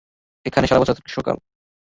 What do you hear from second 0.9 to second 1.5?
গ্রীষ্মকাল।